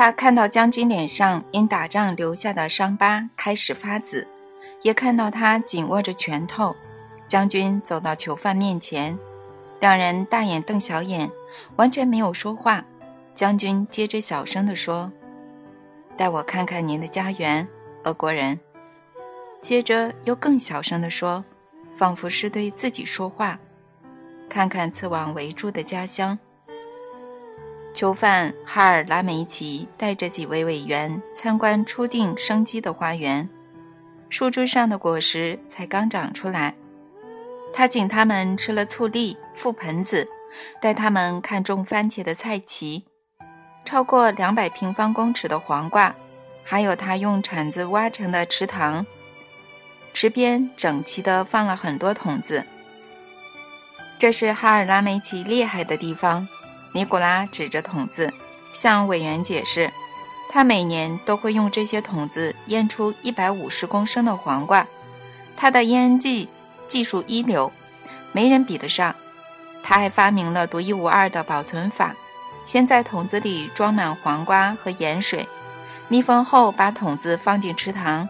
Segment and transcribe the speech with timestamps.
[0.00, 4.26] 他看到将军脸上因打仗留下的伤疤开始发紫，
[4.80, 6.74] 也看到他紧握着拳头。
[7.26, 9.18] 将军走到囚犯面前，
[9.78, 11.30] 两人大眼瞪小眼，
[11.76, 12.82] 完全没有说话。
[13.34, 15.12] 将军接着小声地说
[16.16, 17.68] ：“带我看看您的家园，
[18.04, 18.58] 俄国人。”
[19.60, 21.44] 接着又更小声地说，
[21.94, 23.58] 仿佛是对自己说话
[24.48, 26.38] ：“看看刺网围住的家乡。”
[27.92, 33.48] 囚犯哈尔拉梅奇带着几位委员参观初定生机的花园，
[34.28, 36.74] 树枝上的果实才刚长出来。
[37.72, 40.28] 他请他们吃了醋栗、覆盆子，
[40.80, 43.02] 带他们看种番茄的菜畦，
[43.84, 46.14] 超过两百平方公尺的黄瓜，
[46.64, 49.04] 还有他用铲子挖成的池塘。
[50.12, 52.64] 池边整齐地放了很多桶子。
[54.18, 56.48] 这是哈尔拉梅奇厉害的地方。
[56.92, 58.32] 尼古拉指着桶子，
[58.72, 59.90] 向委员解释，
[60.50, 64.86] 他每年都会用这些桶子腌出一百五十公升的黄瓜，
[65.56, 66.48] 他的腌技。
[66.88, 67.70] 技术一流，
[68.32, 69.14] 没人比得上。
[69.80, 72.16] 他还发明了独一无二的保存法：
[72.66, 75.48] 先在桶子里装满黄瓜和盐水，
[76.08, 78.28] 密封后把桶子放进池塘，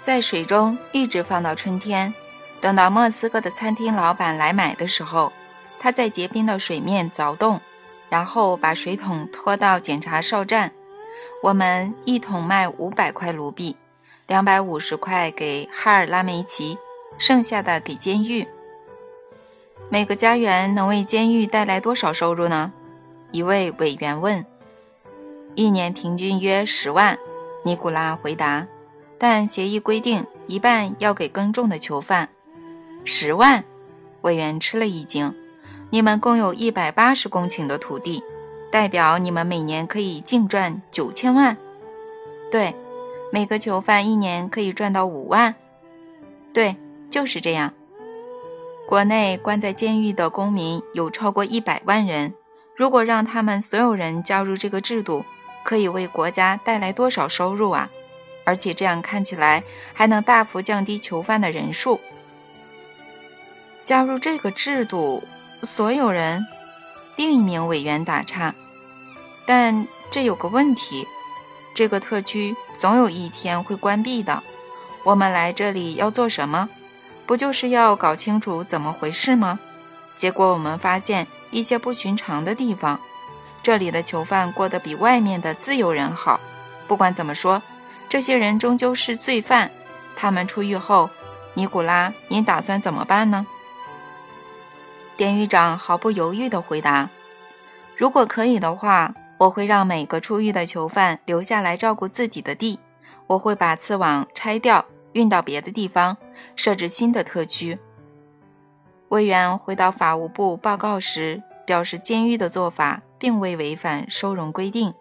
[0.00, 2.14] 在水中一直放到春天。
[2.62, 5.30] 等到莫斯科的餐厅老板来买的时候，
[5.78, 7.60] 他在结冰的水面凿洞，
[8.08, 10.72] 然后把水桶拖到检查哨站。
[11.42, 13.76] 我们一桶卖五百块卢比，
[14.26, 16.78] 两百五十块给哈尔拉梅奇。
[17.18, 18.46] 剩下的给监狱。
[19.90, 22.72] 每个家园能为监狱带来多少收入呢？
[23.32, 24.46] 一位委员问。
[25.56, 27.18] 一年平均约十万，
[27.64, 28.68] 尼古拉回答。
[29.18, 32.28] 但协议规定一半要给耕种的囚犯。
[33.04, 33.64] 十万？
[34.20, 35.34] 委员吃了一惊。
[35.90, 38.22] 你们共有一百八十公顷的土地，
[38.70, 41.56] 代表你们每年可以净赚九千万。
[42.50, 42.74] 对，
[43.32, 45.54] 每个囚犯一年可以赚到五万。
[46.52, 46.76] 对。
[47.10, 47.72] 就是这样，
[48.86, 52.34] 国内关在监狱的公民有超过一百万人。
[52.76, 55.24] 如果让他们所有人加入这个制度，
[55.64, 57.88] 可以为国家带来多少收入啊？
[58.44, 61.98] 而且这样看起来还能大幅降低囚犯的人数。
[63.82, 65.24] 加入这个制度，
[65.62, 66.46] 所有人？
[67.16, 68.54] 另一名委员打岔。
[69.46, 71.06] 但这有个问题，
[71.74, 74.42] 这个特区总有一天会关闭的。
[75.04, 76.68] 我们来这里要做什么？
[77.26, 79.58] 不就是要搞清楚怎么回事吗？
[80.16, 83.00] 结果我们发现一些不寻常的地方。
[83.62, 86.40] 这里的囚犯过得比外面的自由人好。
[86.86, 87.62] 不管怎么说，
[88.08, 89.70] 这些人终究是罪犯。
[90.16, 91.10] 他们出狱后，
[91.54, 93.46] 尼古拉，您打算怎么办呢？
[95.18, 97.10] 典狱长毫不犹豫地回答
[97.98, 102.78] ：“如果可以的话，我会让每个出狱的囚犯留下来照顾自己的地。
[103.26, 106.16] 我会把刺网拆掉，运到别的地方。”
[106.54, 107.76] 设置新的特区。
[109.08, 114.94] 委员回到法务部报告时表示，监狱的做法并未违反收容规定。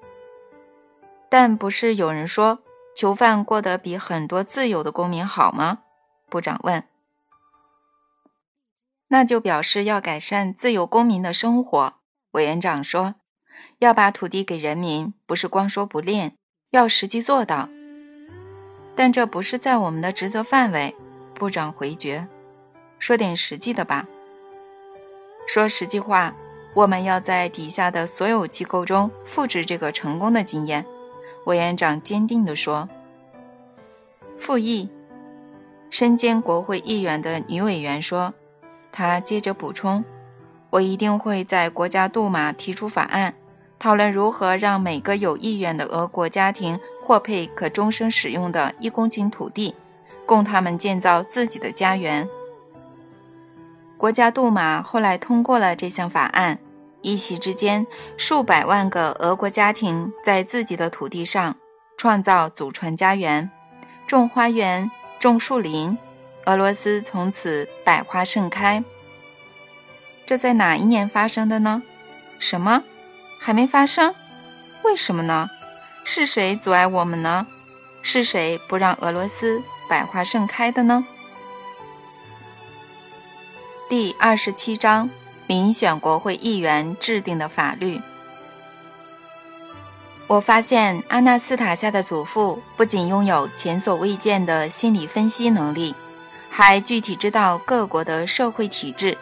[1.29, 2.57] 但不是有人说
[2.95, 5.81] 囚犯过得比很多自由的公民好吗？
[6.27, 6.83] 部长问。
[9.09, 11.93] 那就表示要改善自由公民的生活。
[12.31, 13.15] 委员长说，
[13.79, 16.35] 要把土地给人民，不是光说不练，
[16.71, 17.69] 要实际做到。
[18.95, 20.95] 但这不是在我们的职责范围。
[21.33, 22.27] 部长回绝，
[22.97, 24.07] 说点实际的吧。
[25.47, 26.35] 说实际话，
[26.73, 30.85] 我们要在底下的所有机构中复制这个成功的经验。
[31.45, 32.89] 委员长坚定地说。
[34.37, 34.89] 复议，
[35.89, 38.33] 身兼国会议员的女委员说。
[38.97, 40.03] 他接着补充
[40.71, 43.35] ：“我一定会在国家杜马提出法案，
[43.77, 49.75] 讨论如何让每个有意愿的俄国家庭获配可终生使用的一公顷土地。”
[50.25, 52.27] 供他们建造自己的家园。
[53.97, 56.57] 国家杜马后来通过了这项法案，
[57.03, 57.85] 一夕之间，
[58.17, 61.55] 数百万个俄国家庭在自己的土地上
[61.99, 63.49] 创造祖传家园，
[64.07, 64.89] 种花园，
[65.19, 65.95] 种树林。
[66.47, 68.81] 俄罗斯从此百花盛开。
[70.25, 71.83] 这在哪一年发生的呢？
[72.39, 72.83] 什么？
[73.37, 74.15] 还没发生？
[74.83, 75.49] 为什么呢？
[76.05, 77.45] 是谁阻碍我们呢？
[78.01, 79.61] 是谁不让俄罗斯？
[79.89, 81.05] 百花盛开的呢？
[83.89, 85.09] 第二十七章：
[85.47, 88.01] 民选国会议员制定的法律。
[90.27, 95.95] 我发现阿纳斯塔夏的祖父不仅拥有前所未见的心理分析能力，
[96.57, 99.15] 还具体知道各国的社会体制。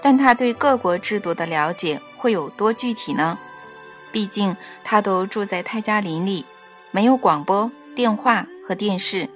[0.00, 3.38] 但他对各国制度的了解会有多具体呢？
[4.10, 6.46] 毕竟他都住在泰加林里，
[6.90, 9.28] 没有广播电话和电视，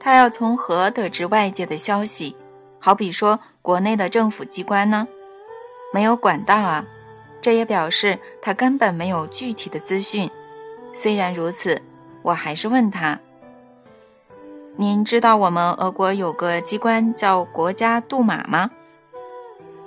[0.00, 2.34] 他要从何得知外界的消息？
[2.80, 5.06] 好比说国内的政府机关呢，
[5.92, 6.84] 没有管道啊。
[7.40, 10.28] 这也表示他根本没有具体的资讯。
[10.92, 11.80] 虽然如此，
[12.22, 13.20] 我还是问他
[14.76, 18.70] ：“您知道我们俄国有个机关叫国家杜马吗？”“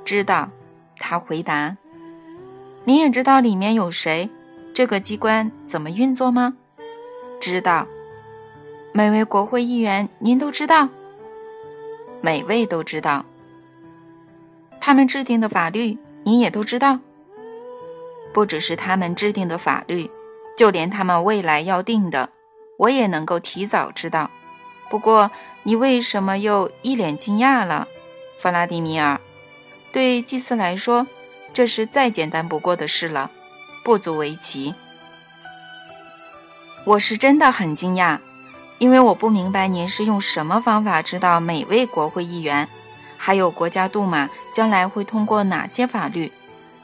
[0.06, 0.50] 知道。”
[0.98, 1.78] 他回答。
[2.86, 4.30] “您也知道里面有谁？
[4.74, 6.56] 这个机关怎么运作吗
[7.40, 7.86] ？”“知道。
[8.94, 10.90] ”“每位国会议员您都知道
[12.22, 13.26] ？”“每位都知道。
[14.80, 17.00] ”“他们制定的法律您也都知道？”
[18.34, 20.10] 不只是他们制定的法律，
[20.58, 22.30] 就连他们未来要定的，
[22.78, 24.32] 我也能够提早知道。
[24.90, 25.32] 不过，
[25.64, 27.88] 你为什么又一脸惊讶了，
[28.38, 29.20] 弗拉迪米尔？
[29.92, 31.08] 对祭司来说，
[31.54, 33.32] 这是再简单不过的事了，
[33.84, 34.74] 不足为奇。
[36.86, 38.20] 我是真的很惊讶，
[38.78, 42.68] 因为我不明白您是用什么方法知道每位国会议员，
[43.18, 46.32] 还有国家杜马将来会通过哪些法律，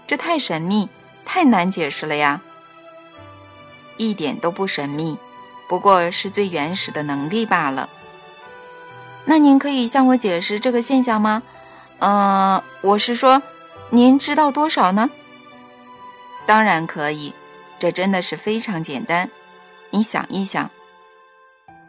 [0.07, 0.89] 这太神秘。
[1.25, 2.41] 太难解释了呀！
[3.95, 5.17] 一点都不神秘，
[5.73, 7.89] 不过是最原始的能力罢了。
[9.25, 11.41] 那您可以向我解释这个现象吗？
[11.97, 13.41] 呃，我是说，
[13.89, 15.09] 您知道多少呢？
[16.45, 17.33] 当然可以，
[17.79, 19.31] 这真的是非常简单。
[19.89, 20.69] 你想一想，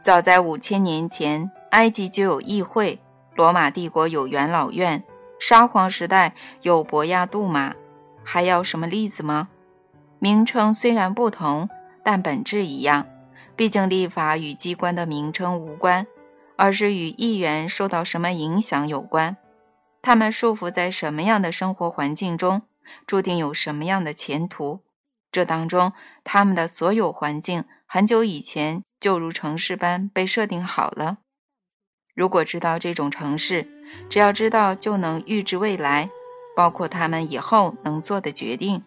[0.00, 2.98] 早在五千年前，埃及就有议会，
[3.34, 5.04] 罗马帝国有元老院，
[5.38, 7.74] 沙皇时代有博亚杜马。
[8.24, 9.48] 还要什么例子吗？
[10.18, 11.68] 名称虽然不同，
[12.02, 13.08] 但本质一样。
[13.56, 16.06] 毕竟立法与机关的名称无关，
[16.56, 19.36] 而是与议员受到什么影响有关。
[20.02, 22.62] 他们束缚在什么样的生活环境中，
[23.06, 24.80] 注定有什么样的前途。
[25.32, 25.92] 这当中，
[26.22, 31.18] 他们的所有环境很久以前就如城市般被设定好了。
[32.14, 33.66] 如果知道这种城市，
[34.08, 36.10] 只要知道就能预知未来。
[36.56, 38.84] 包括他们以后能做的决定。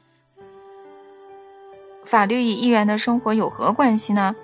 [2.05, 4.37] 法律与议员的生活有何关系呢？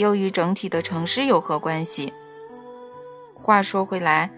[0.00, 2.14] 又与整体的城市有何关系？
[3.34, 4.30] 话说回来，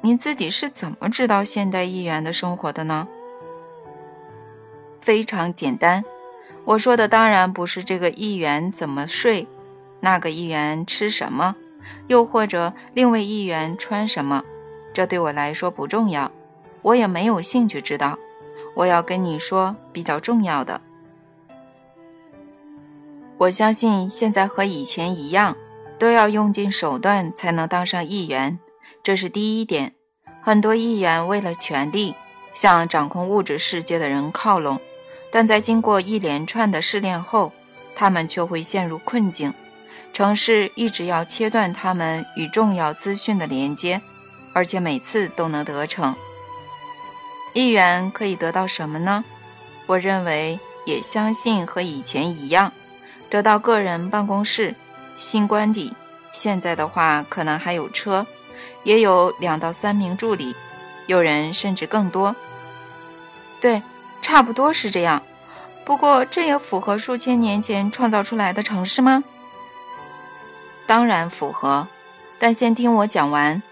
[0.00, 3.08] 您自己是怎么知道现代议员的生活的呢？
[5.00, 6.04] 非常简单，
[6.64, 9.48] 我说的当然不是这个议员怎么睡，
[9.98, 11.56] 那个议员吃什么，
[12.06, 14.44] 又或者另位议员穿什么，
[14.94, 16.30] 这对我来说不重要。
[16.82, 18.16] 我也没有兴趣知道。
[18.76, 20.80] 我要跟你说比较重要的。
[23.38, 25.56] 我相信现在和以前一样，
[25.96, 28.58] 都要用尽手段才能当上议员，
[29.02, 29.94] 这是第一点。
[30.42, 32.16] 很多议员为了权力，
[32.52, 34.80] 向掌控物质世界的人靠拢，
[35.30, 37.52] 但在经过一连串的试炼后，
[37.94, 39.54] 他们却会陷入困境。
[40.12, 44.00] 城市一直要切断他们与重要资讯的连接，
[44.52, 46.16] 而且每次都能得逞。
[47.54, 49.24] 议员可以得到什么呢？
[49.86, 52.72] 我认为也相信和以前一样，
[53.30, 54.74] 得到个人办公室、
[55.16, 55.94] 新官邸。
[56.32, 58.26] 现在的话，可能还有车，
[58.84, 60.54] 也有两到三名助理，
[61.06, 62.36] 有人甚至更多。
[63.60, 63.82] 对，
[64.20, 65.22] 差不多是这样。
[65.84, 69.24] 不过，这也符合数千年前创造出来的城市吗？
[70.86, 71.88] 当然符合。
[72.38, 73.62] 但先听我讲完。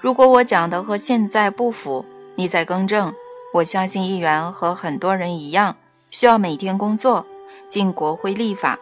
[0.00, 2.06] 如果我讲的和现在不符，
[2.36, 3.12] 你再更正。
[3.52, 5.76] 我相信议员和很多人一样，
[6.10, 7.26] 需要每天工作，
[7.68, 8.78] 进国会立法。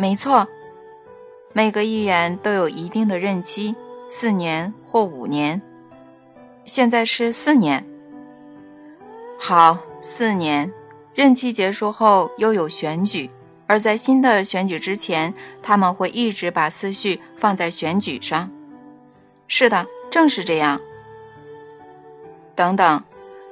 [0.00, 0.46] 没错，
[1.52, 3.74] 每个议员都有一定的任期，
[4.08, 5.60] 四年或五年。
[6.64, 7.84] 现在是四年。
[9.36, 10.72] 好，四年，
[11.14, 13.28] 任期结束后又有选举，
[13.66, 18.48] 而在新的选举之前，他们会一直把思绪放在选举上。
[19.48, 20.80] 是的，正是这样。
[22.54, 23.02] 等等。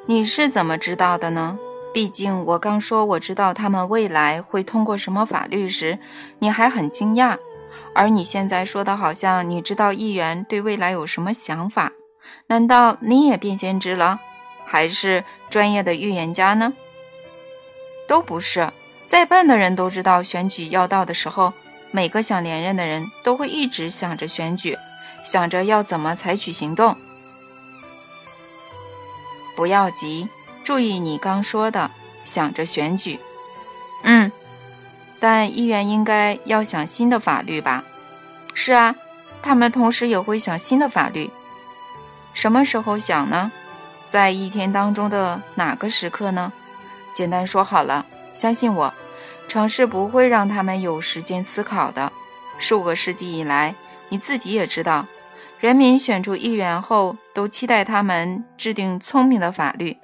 [0.09, 1.59] 你是怎么知道的呢？
[1.97, 5.99] 毕竟我刚说我知道他们未来会通过什么法律时，
[6.41, 7.39] 你还很惊讶，
[7.95, 11.93] 而你现在说的好像你知道议员对未来有什么想法，
[12.49, 14.21] 难道你也变先知了，
[14.67, 16.75] 还是专业的预言家呢？
[18.07, 18.71] 都不是，
[19.07, 21.55] 再笨的人都知道选举要到的时候，
[21.93, 24.77] 每个想连任的人都会一直想着选举，
[25.25, 26.95] 想着要怎么采取行动。
[29.57, 30.29] 不要急，
[30.67, 31.93] 注意你刚说的，
[32.25, 33.21] 想着选举。
[34.03, 34.33] 嗯，
[35.21, 37.85] 但议员应该要想新的法律吧？
[38.53, 38.97] 是啊，
[39.41, 41.31] 他们同时也会想新的法律。
[42.35, 43.53] 什么时候想呢？
[44.07, 46.53] 在一天当中的哪个时刻呢？
[47.15, 48.05] 简单说好了，
[48.35, 48.93] 相信我，
[49.47, 52.13] 城市不会让他们有时间思考的。
[52.59, 53.77] 数个世纪以来，
[54.09, 55.07] 你自己也知道，
[55.61, 59.97] 人民选出议员后，都期待他们制定聪明的法律。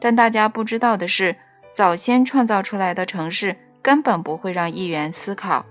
[0.00, 1.36] 但大家不知道的是，
[1.72, 5.64] 早先创造出来的城市根本不会让议员思考。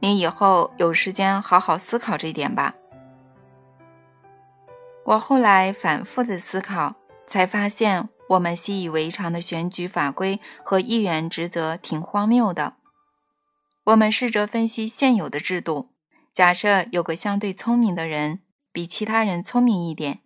[0.00, 2.74] 你以后有时间好好思考这点吧。
[5.04, 6.96] 我后来反复的思考，
[7.26, 12.74] 才发现我们习以为常的选举法规和议员职责挺荒谬的。
[13.84, 15.90] 我们试着分析现有的制度，
[16.32, 18.40] 假设有个相对聪明的人，
[18.72, 20.20] 比其他人聪明一点，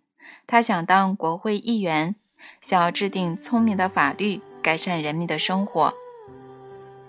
[0.47, 2.15] 他想当国会议员，
[2.61, 5.93] 想要制定聪明的法律，改善人民的生活。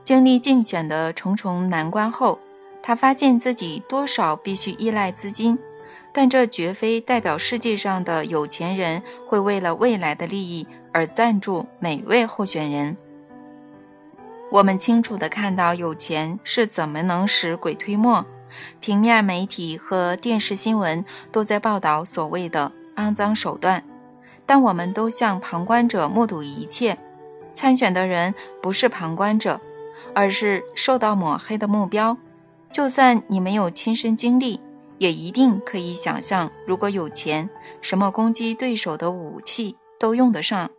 [0.02, 2.40] 经历竞选的重重难关后，
[2.82, 5.56] 他发现自己多少必须依赖资金。
[6.12, 12.96] 但这绝非代表世界上的有钱人会为了未来的利益而赞助每位候选人。
[14.50, 18.26] 我们清楚地看到有钱是怎么能使鬼推磨，
[18.80, 23.82] 平面媒体和电视新闻都在报道所谓的肮脏手段，
[24.44, 26.98] 但我们都像旁观者目睹一切。
[27.54, 29.60] 参选的人不是旁观者，
[30.14, 32.18] 而是受到抹黑的目标。
[32.70, 34.60] 就算你没有亲身经历。
[34.98, 37.48] 也一定可以想象，如果有钱，
[37.80, 40.70] 什么攻击对手的武器都用得上。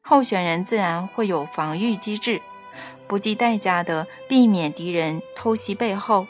[0.00, 2.42] 候选人自然会有防御机制，
[3.06, 6.26] 不计代价地避免敌人偷袭背后，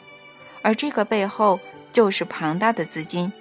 [0.60, 1.58] 而这个背后
[1.92, 3.32] 就是庞大的资金。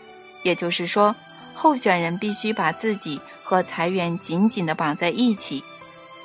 [0.44, 1.14] 也就是说，
[1.54, 5.64] 候选人必须把自己和财源紧紧地绑在一起，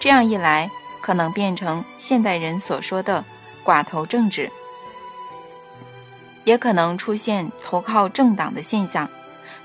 [0.00, 0.70] 这样一来，
[1.00, 3.24] 可能变成现代人所说的
[3.64, 4.50] “寡头政治”。
[6.44, 9.10] 也可能出现投靠政党的现象，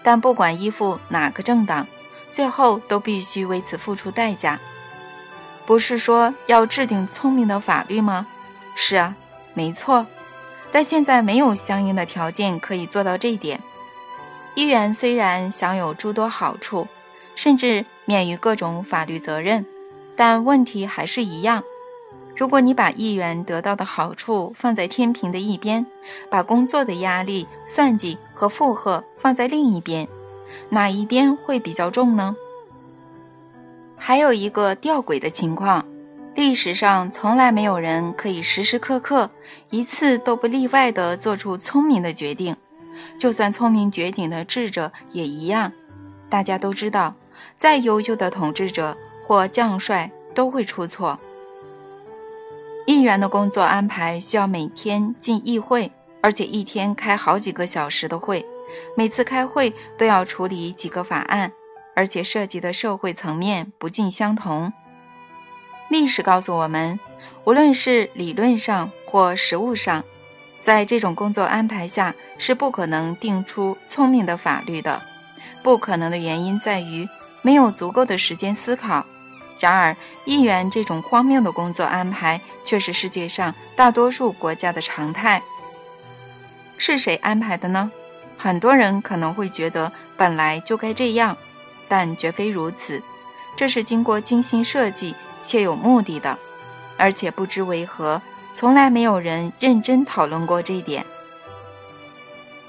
[0.03, 1.87] 但不管依附哪个政党，
[2.31, 4.59] 最后都必须为此付出代价。
[5.65, 8.27] 不是说要制定聪明的法律吗？
[8.75, 9.15] 是啊，
[9.53, 10.05] 没错。
[10.73, 13.61] 但现在没有相应的条件可以做到这一点。
[14.55, 16.87] 议员虽然享有诸多好处，
[17.35, 19.65] 甚至免于各种法律责任，
[20.15, 21.63] 但问题还是一样。
[22.35, 25.85] 如果你把议员得到的好处放在天平的一边，
[26.29, 30.07] 把工作的压力、算计和负荷放在另一边，
[30.69, 32.35] 哪一边会比较重呢？
[33.95, 35.85] 还有一个吊诡的情况，
[36.35, 39.29] 历史上从来没有人可以时时刻刻、
[39.69, 42.55] 一次都不例外地做出聪明的决定，
[43.17, 45.71] 就算聪明绝顶的智者也一样。
[46.29, 47.15] 大家都知道，
[47.55, 51.19] 再优秀的统治者或将帅都会出错。
[52.85, 58.45] 议员的工作安排需要每天进议会，而且一天开好几个小时的会，
[58.97, 61.53] 每次开会都要处理几个法案，
[61.95, 64.73] 而且涉及的社会层面不尽相同。
[65.89, 66.99] 历史告诉我们，
[67.45, 70.03] 无论是理论上或实务上，
[70.63, 75.01] 在这种工作安排下是不可能定出聪明的法律的。
[75.61, 77.05] 不可能的原因在于
[77.41, 79.05] 没有足够的时间思考。
[79.59, 79.93] 然而，
[80.23, 85.43] 议员这种荒谬的工作安排却是世界上大多数国家的常态。
[86.77, 87.91] 是谁安排的呢？
[88.37, 91.35] 很多人可能会觉得本来就该这样，
[91.89, 93.03] 但绝非如此。
[93.57, 96.39] 这是经过精心设计且有目的的，
[96.95, 98.21] 而且不知为何，
[98.53, 101.05] 从来没有人认真讨论过这一点。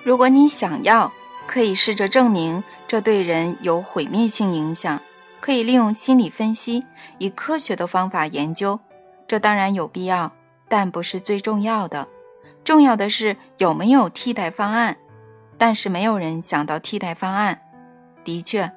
[0.02, 1.12] 如果你想要，
[1.46, 5.00] 可以试着证明这对人有毁灭性影响。
[5.40, 6.86] 可以利用心理分析，
[7.18, 8.80] 以科学的方法研究，
[9.28, 10.32] 这当然有必要，
[10.68, 12.08] 但不是最重要的。
[12.64, 14.96] 重要的是有没有替代方案。
[15.58, 17.60] 但是没有人想到替代方案。
[18.24, 18.72] 的确，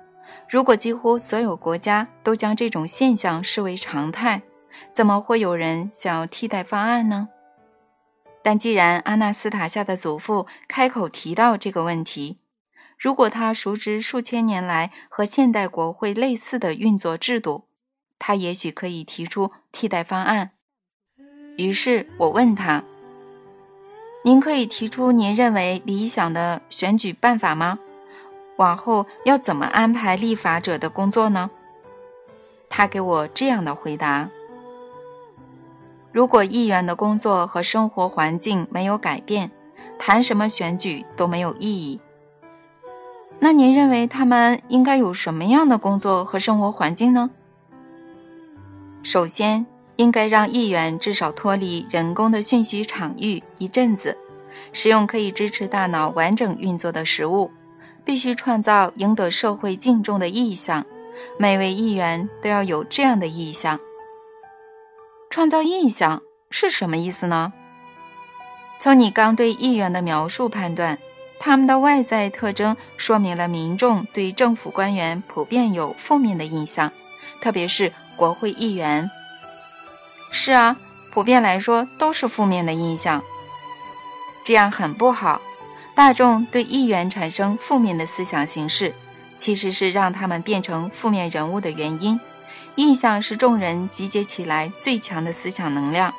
[0.50, 4.42] 如果几乎所有国家都将这种现象视为常态，
[4.92, 7.30] 怎么会有人想要替代方案呢？
[8.42, 12.38] 但既然阿纳斯塔夏的祖父开口提到这个问题，
[12.98, 17.66] 如果他熟知数千年来和现代国会类似的运作制度，
[18.18, 20.52] 他也许可以提出替代方案。
[21.58, 22.84] 于是我问他
[24.24, 27.78] ：“您可以提出您认为理想的选举办法吗？
[28.58, 31.52] 往后要怎么安排立法者的工作呢？”
[32.70, 34.30] 他给我这样的回答
[36.12, 39.52] ：“如果议员的工作和生活环境没有改变，
[40.00, 42.00] 谈什么选举都没有意义。”
[43.40, 47.30] 那您认为他们应该有什么样的工作和生活环境呢？
[49.04, 54.18] 首先，应该让议员至少脱离人工的讯息场域一阵子，
[54.74, 57.52] 使用可以支持大脑完整运作的食物，
[58.04, 60.84] 必须创造赢得社会敬重的意向。
[61.38, 63.80] 每位议员都要有这样的意向。
[65.30, 67.54] 创造意象是什么意思呢？
[68.80, 70.98] 从你刚对议员的描述判断，
[71.40, 76.92] 他们的外在特征说明了民众对政府官员普遍有负面的印象，
[77.42, 79.10] 特别是国会议员。
[80.32, 80.78] 是啊，
[81.12, 83.24] 普遍来说都是负面的印象，
[84.44, 85.42] 这样很不好。
[85.96, 88.94] 大众对议员产生负面的思想形式，
[89.40, 92.20] 其实是让他们变成负面人物的原因。
[92.78, 96.14] 印象是众人集结起来最强的思想能量。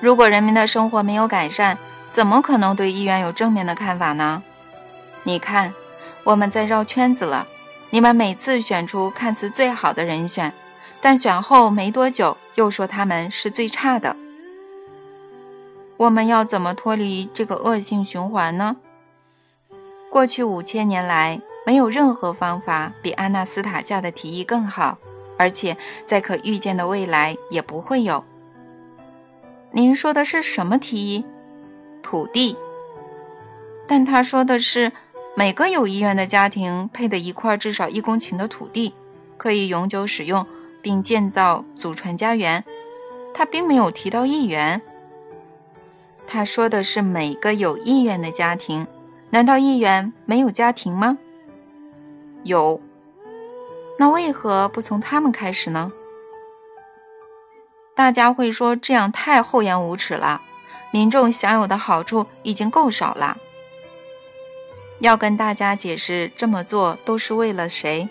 [0.00, 1.78] 如果人民的生活没有改善，
[2.10, 4.42] 怎么可能对议员有正面的看法呢？
[5.22, 5.72] 你看，
[6.24, 7.46] 我们在绕圈子了。
[7.90, 10.52] 你们每次选出看似最好的人选，
[11.00, 14.16] 但选后没多久又说他们是最差的。
[15.96, 18.76] 我们要怎么脱离这个恶性循环呢？
[20.10, 24.98] 过去五千年来，没有任何方法比阿纳斯塔夏的提议更好，
[25.38, 28.24] 而且在可预见的未来也不会有。
[29.70, 31.24] 您说的是什么提议？
[32.02, 32.56] 土地。
[33.86, 34.92] 但他说的是
[35.34, 38.94] 每个有意愿的家庭配的一块至少一公顷的土地，
[39.36, 40.46] 可以永久使用
[40.80, 42.64] 并建造祖传家园。
[43.34, 44.80] 他并没有提到议员。
[46.26, 48.86] 他说的是每个有意愿的家庭。
[49.30, 51.18] 难道议员没有家庭吗？
[52.44, 52.80] 有。
[53.98, 55.92] 那为何不从他们开始呢？
[57.94, 60.42] 大家会说这样太厚颜无耻了，
[60.92, 63.36] 民众享有的好处已经够少了。
[65.00, 68.08] 要跟大家解释这么做都是为了谁？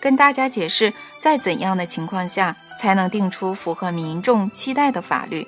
[0.00, 5.46] 跟大家解释在怎样的情况下才能定出符合民众期待的法律？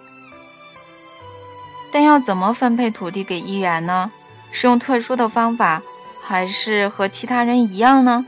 [1.93, 4.13] 但要怎么分配土地给议员呢？
[4.53, 5.83] 是用特殊的方法，
[6.27, 8.25] 还是和其他人一样呢？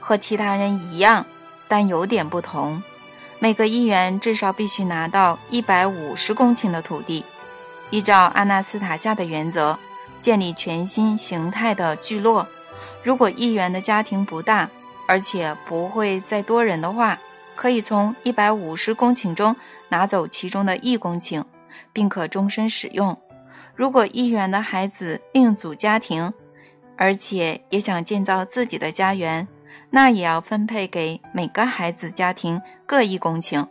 [0.00, 1.24] 和其他人一样，
[1.68, 2.82] 但有点不同。
[3.38, 7.24] 每个议员至少必须拿到一百五十公顷的土地，
[7.90, 9.78] 依照阿纳斯塔夏的原则，
[10.20, 12.48] 建立全新形态的聚落。
[13.04, 14.68] 如果议员的家庭不大，
[15.06, 17.16] 而且不会再多人的话，
[17.54, 19.54] 可以从一百五十公顷中
[19.90, 21.44] 拿走其中的一公顷，
[21.92, 23.16] 并可终身使用。
[23.76, 26.34] 如果议员的孩子另组家庭，
[26.98, 29.46] 而且也想建造自己的家园，
[29.90, 33.68] 那也要分配给每个孩子家庭各一公顷。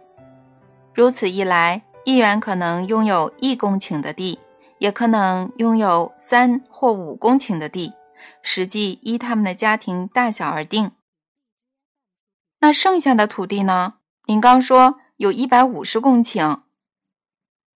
[0.96, 4.40] 如此一来，议员可能拥有一公顷的地，
[4.80, 7.94] 也可能拥有三或五公顷的地，
[8.42, 10.92] 实际依他们的家庭大小而定。
[12.62, 13.96] 那剩下的土地呢？
[14.26, 16.62] 您刚说有一百五十公顷，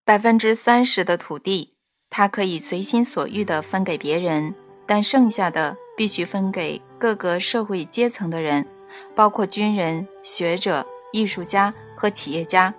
[0.04, 1.74] 百分之三十的土地，
[2.10, 6.82] 他可以随心所欲地分给别人，但剩下的必须分给。
[7.00, 8.64] 各个社会阶层的人，
[9.16, 12.72] 包括军人、学者、艺术家和企业家，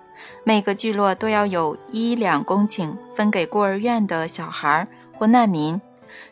[0.45, 5.81] 每个聚落都要有一两公顷分给孤儿院的小孩或难民，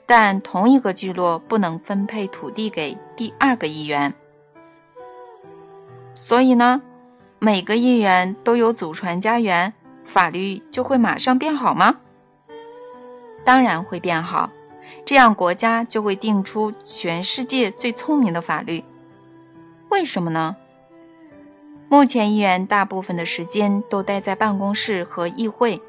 [0.06, 4.14] 但同一个聚落不能分配土地给第二个议员。
[6.14, 6.82] 所以呢，
[7.40, 9.74] 每个议员都有祖传家园，
[10.06, 11.98] 法律就会马上变好吗？
[13.44, 14.50] 当然会变好。
[15.06, 18.84] 这样，国家就会定出全世界最聪明的法律。
[19.90, 20.56] 为什么呢？
[21.90, 25.82] 目前，议员大部分的时间都待在办公室和议会，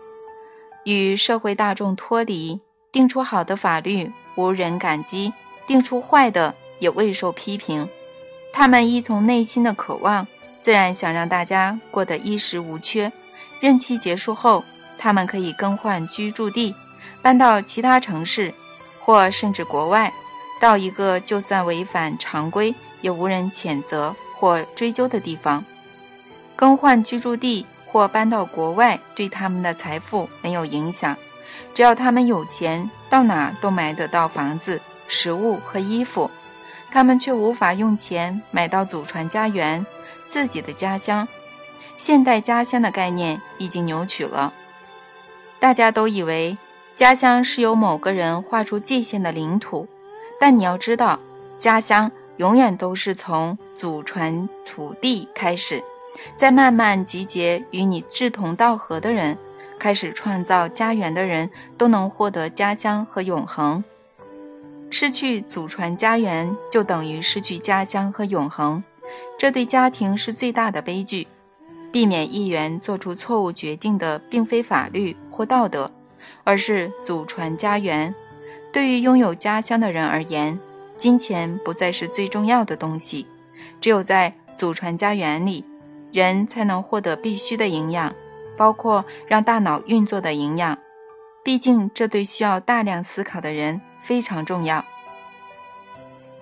[0.85, 2.61] 与社会大众脱离。
[2.91, 5.33] 定出好的法律，无人感激；
[5.67, 7.89] 定出坏的，也未受批评。
[8.53, 10.27] 他们依从内心的渴望，
[10.61, 13.11] 自然想让大家过得衣食无缺。
[13.61, 14.63] 任期结束后，
[14.99, 16.75] 他们可以更换居住地，
[17.23, 18.53] 搬到其他城市。
[19.05, 20.13] 或甚至国外，
[20.61, 25.65] 到一个就算违反常规也无人谴责或追究的地方，
[26.55, 31.17] 更换居住地或搬到国外对他们的财富没有影响。
[31.75, 36.31] 只要他们有钱，到哪都买得到房子、食物和衣服。
[36.91, 39.85] 他们却无法用钱买到祖传家园、
[40.27, 41.27] 自己的家乡。
[41.97, 44.53] 现代家乡的概念已经扭曲了，
[45.59, 46.57] 大家都以为。
[47.03, 49.89] 家乡是由某个人画出界限的领土，
[50.39, 51.19] 但你要知道，
[51.59, 55.83] 家乡永远都是从祖传土地开始，
[56.37, 59.37] 再慢慢集结与你志同道合的人，
[59.81, 63.83] 开始创造家园的人，都能获得家乡和永恒。
[64.89, 68.81] 失去祖传家园，就等于失去家乡和永恒，
[69.37, 71.27] 这对家庭是最大的悲剧。
[71.91, 75.91] 避免议员做出错误决定的，并非法律或道德。
[76.45, 78.15] 而是祖传家园。
[78.73, 80.59] 对于拥有家乡的人而言，
[80.97, 83.27] 金钱不再是最重要的东西。
[83.81, 85.65] 只有在祖传家园里，
[86.13, 88.15] 人才能获得必须的营养，
[88.57, 90.79] 包括让大脑运作的营养。
[91.45, 94.85] 毕竟，这对需要大量思考的人非常重要。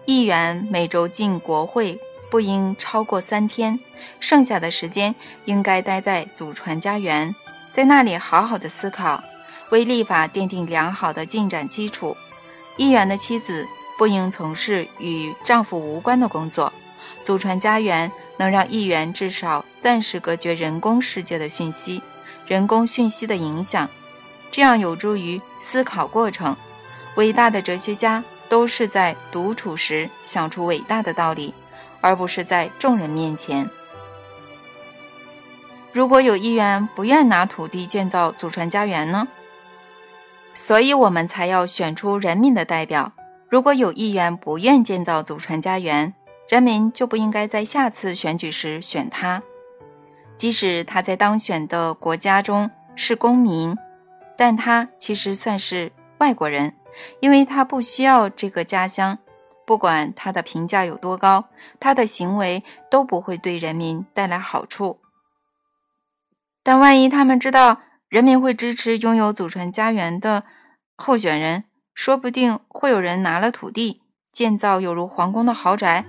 [0.07, 1.99] 议员每周进国会
[2.31, 3.81] 不应超过三天，
[4.19, 5.15] 剩下的时间
[5.47, 7.35] 应该待在祖传家园，
[7.71, 9.23] 在那里好好的思考，
[9.71, 12.17] 为立法奠定良好的进展基础。
[12.77, 13.67] 议员的妻子
[13.99, 16.73] 不应从事与丈夫无关的工作。
[17.23, 22.03] 祖传家园能让议员至少暂时隔绝人工世界的讯息、
[22.47, 23.89] 人工讯息的影响。
[24.51, 26.57] 这样有助于思考过程。
[27.17, 31.55] 伟大的哲学家都是在独处时想出伟大的道理，
[32.01, 33.69] 而不是在众人面前。
[35.93, 39.29] 如果有议员不愿拿土地建造祖传家园呢？
[40.55, 43.13] 所以我们才要选出人民的代表。
[43.49, 46.15] 如果有议员不愿建造祖传家园，
[46.49, 49.43] 人民就不应该在下次选举时选他，
[50.37, 53.77] 即使他在当选的国家中是公民。
[54.37, 56.75] 但他其实算是外国人，
[57.21, 59.19] 因为他不需要这个家乡。
[59.67, 61.45] 不管他的评价有多高，
[61.79, 64.99] 他的行为都不会对人民带来好处。
[66.63, 70.43] 但万一他们知道人民会支持拥有祖传家园的
[70.97, 71.63] 候选人，
[71.95, 76.05] 说不定会有人拿了土地建造有如皇宫的豪宅，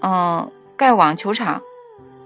[0.00, 1.62] 嗯，盖网球场，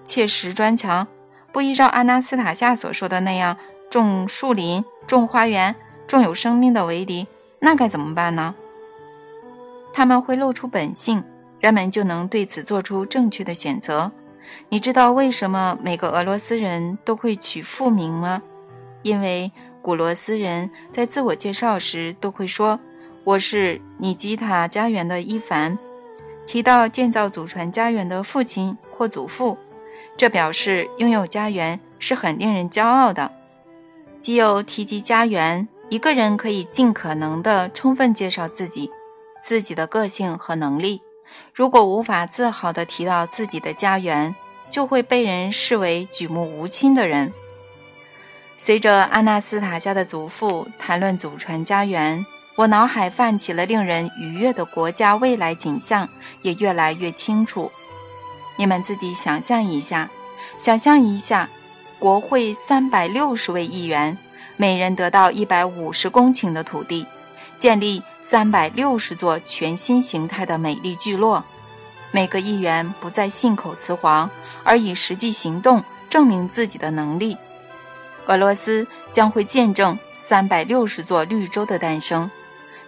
[0.03, 1.07] 砌石砖墙，
[1.53, 3.59] 不依照阿纳斯塔夏所说的那样
[3.91, 4.85] 种树林。
[5.07, 5.75] 种花园，
[6.07, 7.27] 种有生命的围篱，
[7.59, 8.55] 那该怎么办呢？
[9.93, 11.25] 他们会露出本性，
[11.59, 14.13] 人们就能对此做出正确的选择。
[14.71, 18.43] 你知道为什么每个俄罗斯人都会取父名吗？
[19.03, 22.79] 因为古罗斯人在自我介绍时都会说
[23.25, 25.79] ：“我是尼基塔家园的伊凡。”
[26.47, 29.57] 提到建造祖传家园的父亲或祖父，
[30.17, 33.31] 这表示拥有家园是很令人骄傲的。
[34.21, 38.91] 只有提及家园，一个人可以尽可能的充分介绍自己、
[39.43, 41.01] 自己的个性和能力。
[41.55, 44.35] 如果无法自豪地提到自己的家园，
[44.69, 47.33] 就会被人视为举目无亲的人。
[48.57, 56.09] 随着阿纳斯塔夏的祖父谈论祖传家园，我脑海泛起了令人愉悦的国家未来景象，
[56.43, 57.71] 也越来越清楚。
[58.57, 60.11] 你们自己想象一下，
[60.59, 61.49] 想象一下。
[61.99, 64.19] 国会三百六十位议员，
[64.57, 67.07] 每人得到一百五十公顷的土地，
[67.61, 71.45] 建立三百六十座全新形态的美丽聚落。
[72.11, 74.29] 每个议员不再信口雌黄，
[74.65, 77.37] 而以实际行动证明自己的能力。
[78.27, 82.31] 俄罗斯将会见证三百六十座绿洲的诞生。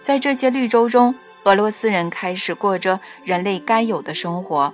[0.01, 4.73] 在这些绿洲中，俄罗斯人开始过着人类该有的生活。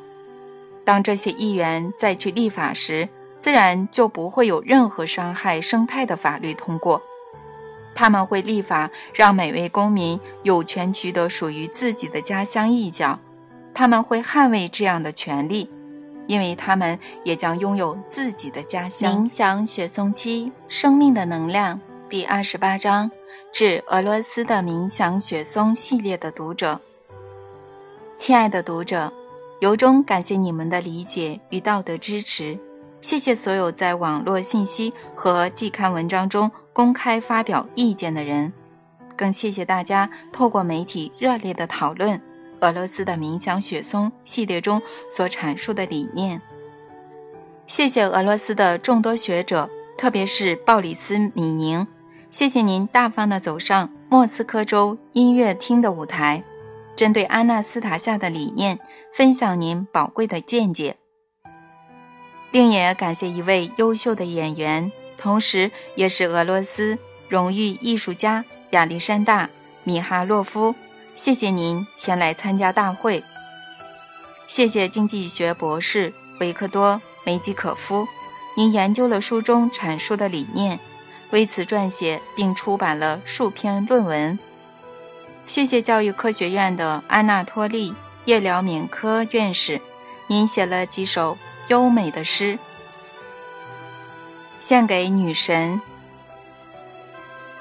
[0.83, 3.07] 当这些议员再去立法时，
[3.39, 7.01] 自然就不会有任何伤害生态的法律通过。
[7.93, 13.19] 他们会立法，让每位公民有权取得属于自己的家乡一角。
[13.73, 15.69] 他们会捍卫这样的权利，
[16.27, 19.25] 因为他们也将拥有自己的家乡。
[19.25, 21.79] 冥想雪松七生命的能量
[22.09, 23.09] 第二十八章，
[23.51, 26.79] 致俄罗斯的冥想雪松系列的读者，
[28.17, 29.11] 亲爱的读者，
[29.59, 32.57] 由衷感谢你们的理解与道德支持。
[33.01, 38.53] 谢谢所有在网络信息和季刊文章中公开发表意见的人，
[39.17, 42.21] 更谢谢大家透过媒体热烈的讨论
[42.61, 46.41] 俄罗斯的冥想雪松系列中所阐述的理念。
[47.67, 51.87] 谢谢俄罗斯的众多学者，特别是鲍里斯·米宁，
[52.29, 56.43] 谢谢您大方地走上莫斯科州音乐厅的舞台，
[56.95, 58.79] 针对安娜斯塔夏的理念
[59.13, 60.97] 分享您宝贵的见解。
[62.51, 69.47] 另也感谢一位优秀的演员，同时也是俄罗斯荣誉艺术家亚历山大·
[69.83, 70.75] 米哈洛夫。
[71.23, 73.23] 谢谢您前来参加大会。
[74.47, 78.07] 谢谢经济学博士维克多·梅吉可夫，
[78.57, 80.79] 您研究了书中阐述的理念，
[81.29, 84.39] 为此撰写并出版了数篇论文。
[85.45, 87.91] 谢谢教育科学院的安纳托利·
[88.25, 89.79] 叶廖缅科院士，
[90.25, 91.37] 您写了几首。
[91.67, 92.57] 优美的诗，
[94.59, 95.79] 献给女神。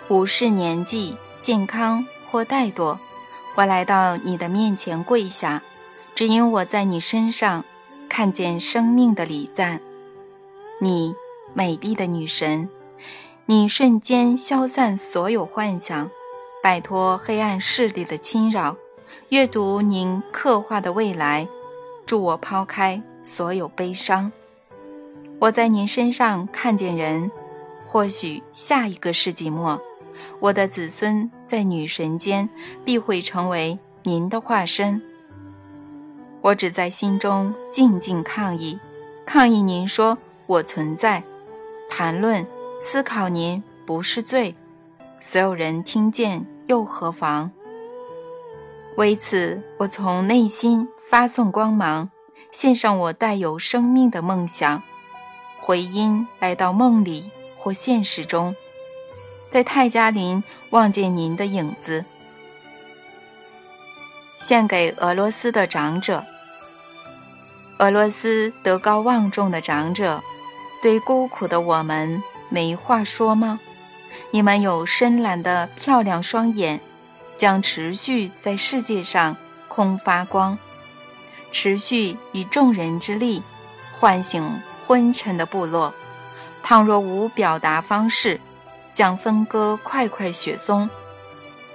[0.09, 2.99] 无视年纪、健康或怠惰，
[3.57, 5.63] 我来到你的面前跪下，
[6.15, 7.65] 只因我在你身上
[8.09, 9.81] 看见生命的礼赞。
[10.81, 11.15] 你，
[11.53, 12.69] 美丽的女神，
[13.47, 16.11] 你瞬间消散所有幻想，
[16.63, 18.77] 摆脱黑暗势力的侵扰，
[19.29, 21.49] 阅读您刻画的未来。
[22.07, 24.33] 助我抛开所有悲伤。
[25.39, 27.31] 我在您身上看见人，
[27.87, 29.81] 或许下一个世纪末，
[30.39, 32.49] 我的子孙在女神间
[32.85, 35.01] 必会成为您的化身。
[36.43, 38.79] 我只在心中静静抗议，
[39.27, 41.23] 抗议您说我存在，
[41.89, 42.47] 谈论、
[42.81, 44.55] 思考您不是罪，
[45.21, 47.51] 所有人听见又何妨？
[48.97, 52.11] 为此，我从内心发送光芒，
[52.51, 54.83] 献上我带有生命的梦想。
[55.61, 58.57] 回音来到梦里或现实中，
[59.51, 62.05] 在泰加林望见您的影子。
[64.39, 66.25] 献给俄罗斯的长者，
[67.79, 70.23] 俄罗斯德高望重的长者，
[70.81, 73.61] 对孤苦的我们没话说吗？
[74.31, 76.81] 你们有深蓝的漂亮双眼，
[77.37, 79.37] 将持续在世界上
[79.69, 80.57] 空发光，
[81.53, 83.43] 持续以众人之力
[83.99, 84.63] 唤醒。
[84.87, 85.95] 昏沉的部落，
[86.65, 88.41] 倘若无表达方式，
[88.93, 90.89] 将分割块块雪松，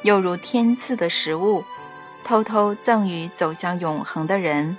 [0.04, 1.64] 犹如天赐的食物，
[2.24, 4.78] 偷偷赠予走向永恒的人。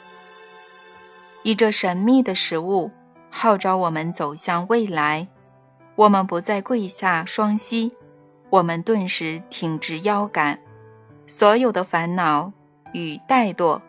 [1.43, 2.91] 以这神秘的食物
[3.31, 5.29] 号召我们走向未来，
[5.95, 7.95] 我们不再跪下双膝，
[8.51, 10.59] 我们顿时挺直腰杆，
[11.27, 12.53] 所有的烦恼
[12.93, 13.81] 与怠惰，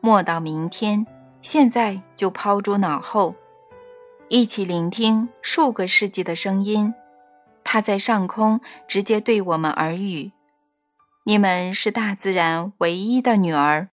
[0.00, 1.06] 莫到明天，
[1.42, 3.34] 现在就抛诸脑后。
[4.28, 6.94] 一起聆听数个世纪的声音，
[7.64, 10.32] 他在上空直接对我们耳语。
[11.24, 13.90] 你们是大自然唯一的女儿，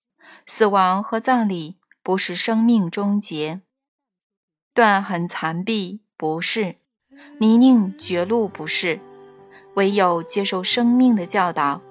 [0.46, 3.62] 死亡和葬礼不是生命终结，
[4.74, 6.76] 断痕残壁不是，
[7.40, 9.00] 泥泞绝路不是，
[9.76, 11.82] 唯有接受生命的教导，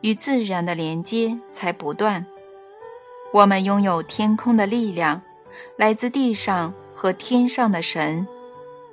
[0.00, 2.26] 与自然的连接才不断。
[3.32, 5.22] 我们拥有天空的力量，
[5.76, 6.74] 来自地上。
[6.98, 8.26] 和天上的神，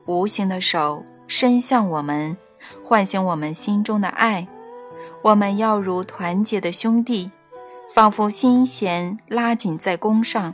[0.06, 2.38] 无形的手伸向我们，
[2.84, 4.48] 唤醒我们心中的爱。
[5.22, 7.32] 我们要如团结的兄弟，
[7.94, 10.54] 仿佛心弦拉紧在弓上。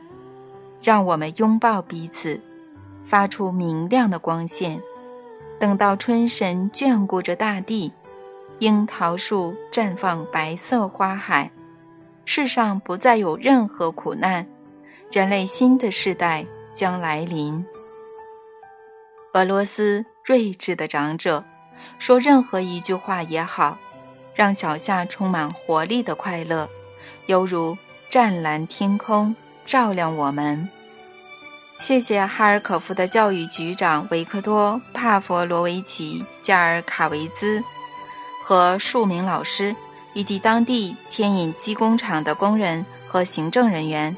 [0.81, 2.39] 让我们拥抱彼此，
[3.03, 4.81] 发出明亮的光线。
[5.59, 7.91] 等到春神眷顾着大地，
[8.59, 11.51] 樱桃树绽放白色花海，
[12.23, 14.47] 世上不再有任何苦难，
[15.11, 16.45] 人类新的世代。
[16.71, 17.65] 将来临。
[19.39, 21.45] 俄罗斯睿智的长者
[21.97, 23.77] 说：“任何一句话也好，
[24.35, 26.69] 让小夏充满活力的快乐，
[27.27, 27.77] 犹如
[28.09, 29.33] 湛蓝天空
[29.65, 30.67] 照亮我们。”
[31.79, 37.63] 谢谢哈尔可夫的教育局长维克多·帕佛罗维奇·加尔卡维兹
[38.43, 39.73] 和数名老师，
[40.13, 44.17] 以及当地牵引机工厂的工人和行政人员。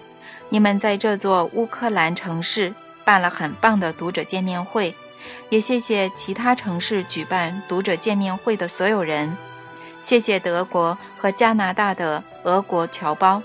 [0.49, 2.73] 你们在这座乌克兰城市
[3.05, 4.95] 办了很棒的读者见面会，
[5.49, 9.35] 也谢谢其他城市举办读者见面会的所有人，
[10.01, 13.41] 谢谢德国和加拿大的俄国侨胞，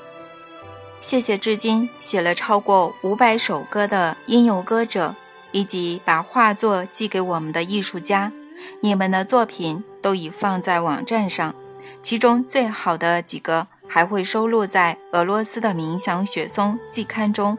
[1.01, 5.15] 谢谢至今写了超过五百首歌的音游歌者，
[5.53, 8.33] 以及把画作寄给我们的艺术家，
[8.81, 11.55] 你们的作品都已放在网站上，
[12.03, 13.69] 其中最好的几个。
[13.89, 17.57] 还会收录在俄罗斯的冥想雪松季刊中，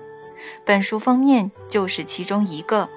[0.66, 2.90] 本书封面就是其中一个。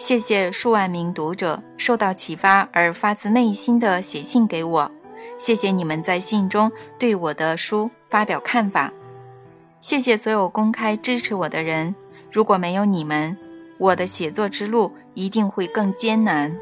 [0.00, 4.90] 谢谢数万名读者受到启发而发自内心的写信给我，
[5.38, 8.90] 谢谢你们在信中对我的书发表看法，
[9.78, 11.94] 谢谢所有公开支持我的人。
[12.32, 13.36] 如果没有你们，
[13.76, 16.56] 我的写作之路一定会更艰难。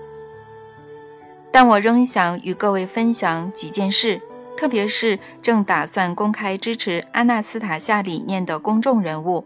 [1.52, 4.20] 但我仍想与各位分享几件事。
[4.56, 9.44] 特别是正打算公开支持阿纳斯塔夏理念的公众人物，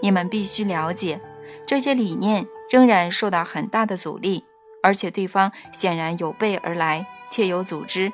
[0.00, 1.20] 你们必须了解，
[1.66, 4.44] 这些理念仍然受到很大的阻力，
[4.82, 8.12] 而且对方显然有备而来，且有组织。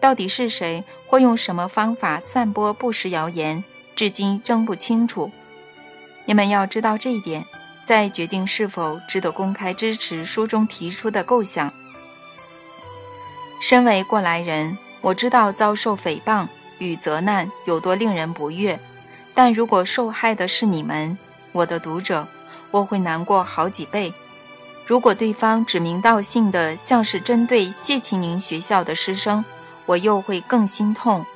[0.00, 5.30] 到底是谁，或用什么方法散播不实谣言，至今仍不清楚。
[6.24, 7.44] 你们要知道这一点，
[7.84, 11.72] 再决定是否值得公开支持书中提出的构想。
[13.60, 14.76] 身为过来人。
[15.02, 18.80] 我知道遭受诽谤与责难有多令人不悦，
[19.34, 21.16] 但如果受害的是你们，
[21.52, 22.26] 我的读者，
[22.70, 24.12] 我会难过好几倍。
[24.86, 29.44] 如果对方指名道姓的像是针对谢奇宁学校的师生，
[29.84, 31.26] 我又会更心痛。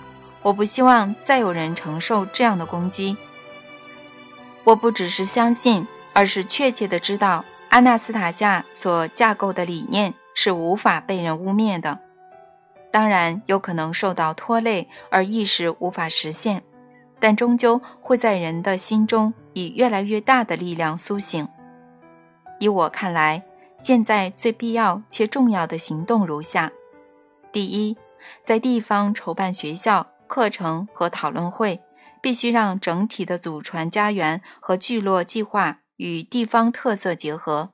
[0.43, 3.17] 我不希望再有人承受这样的攻击。
[4.65, 11.99] 我不只是相信，而是确切的知道，阿纳斯塔夏所架构的理念是无法被人污蔑的。
[12.93, 16.63] 当然有可能受到拖累而一时无法实现，
[17.19, 21.49] 但终究会在人的心中以越来越大的力量苏醒。
[22.59, 23.45] 以我看来，
[23.79, 26.73] 现在最必要且重要的行动如下：
[27.53, 27.97] 第一，
[28.45, 31.81] 在地方筹办学校、课程和讨论会，
[32.21, 37.73] 必须让整体的祖传家园和聚落计划与地方特色结合。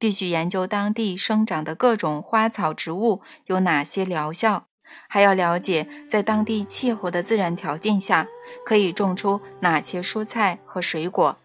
[0.00, 4.67] 必须研究当地生长的各种花草植物有哪些疗效，
[5.06, 8.26] 还要了解在当地气候的自然条件下
[8.64, 11.36] 可以种出哪些蔬菜和水果。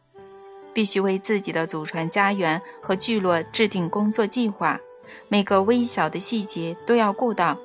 [0.73, 4.79] 必须为自己的祖传家园和聚落制定工作计划，
[5.29, 7.59] 每个微小的细节都要顾到。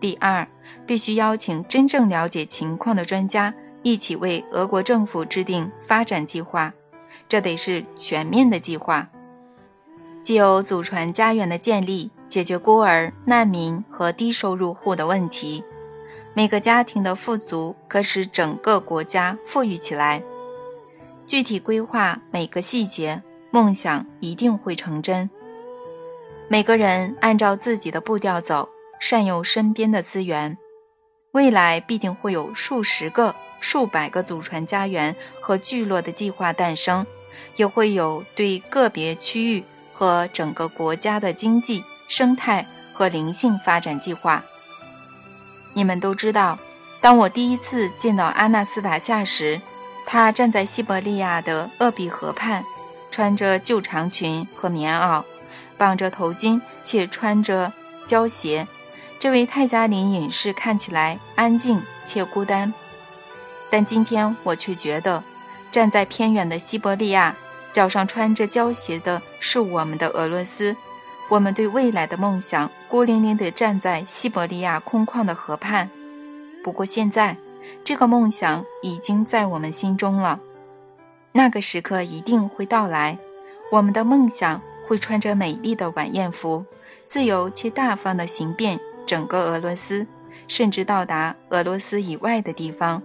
[0.00, 0.48] 第二，
[0.86, 3.52] 必须邀请真正了解情况的专家
[3.82, 6.72] 一起为俄国政府制定发展计划，
[7.28, 9.08] 这得是全面的计划。
[10.22, 15.64] 既有祖传家园的建立，解决孤儿、难民和低收入户的问题。
[16.34, 20.22] 每个家庭的富足可使整个国家富裕起来。
[21.26, 25.28] 具体规划每个细节，梦想一定会成真。
[26.48, 28.68] 每个人按照自己的步调走，
[29.00, 30.56] 善用身边的资源，
[31.32, 37.06] 未来必定会有数十个、数百个祖传家园和聚落的计划诞生，
[37.56, 39.64] 也会有对个别区域。
[39.90, 44.42] 和整个国家的经济、生态和灵性发展计划。
[45.74, 46.58] 你们都知道，
[47.00, 49.60] 当我第一次见到阿纳斯塔夏时，
[50.04, 52.64] 她站在西伯利亚的鄂毕河畔，
[53.10, 55.22] 穿着旧长裙和棉袄，
[55.76, 57.72] 绑着头巾且穿着
[58.06, 58.66] 胶鞋。
[59.20, 62.72] 这位泰加林隐士看起来安静且孤单，
[63.68, 65.22] 但今天我却觉得，
[65.70, 67.36] 站在偏远的西伯利亚。
[67.70, 70.74] 脚上穿着胶鞋的是我们的俄罗斯，
[71.28, 75.90] 我们对未来的梦想孤零零地站在西伯利亚空旷的河畔。
[76.64, 77.36] 不过现在，
[77.84, 80.40] 这个梦想已经在我们心中了。
[81.32, 83.18] 那个时刻一定会到来，
[83.70, 86.64] 我们的梦想会穿着美丽的晚宴服，
[87.06, 90.06] 自由且大方地行遍整个俄罗斯，
[90.48, 93.02] 甚至到达俄罗斯以外的地方。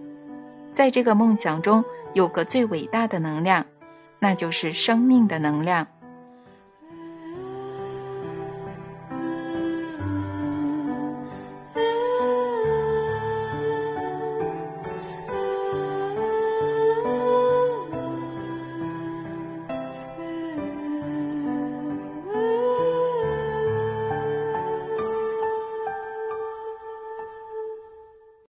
[0.71, 1.83] 在这个梦想中，
[2.13, 3.65] 有个最伟大的能量。
[4.19, 5.85] 那就是生命的能量。